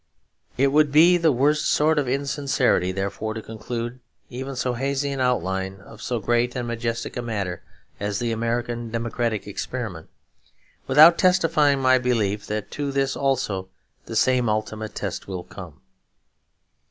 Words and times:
It 0.57 0.69
would 0.71 0.91
be 0.91 1.15
the 1.17 1.31
worst 1.31 1.67
sort 1.67 1.99
of 1.99 2.07
insincerity, 2.07 2.91
therefore, 2.91 3.35
to 3.35 3.41
conclude 3.43 3.99
even 4.31 4.55
so 4.55 4.73
hazy 4.73 5.11
an 5.11 5.19
outline 5.19 5.79
of 5.81 6.01
so 6.01 6.17
great 6.17 6.55
and 6.55 6.67
majestic 6.67 7.15
a 7.17 7.21
matter 7.21 7.61
as 7.99 8.17
the 8.17 8.31
American 8.31 8.89
democratic 8.89 9.45
experiment, 9.45 10.09
without 10.87 11.19
testifying 11.19 11.79
my 11.81 11.99
belief 11.99 12.47
that 12.47 12.71
to 12.71 12.91
this 12.91 13.15
also 13.15 13.69
the 14.07 14.15
same 14.15 14.49
ultimate 14.49 14.95
test 14.95 15.27
will 15.27 15.43
come. 15.43 15.81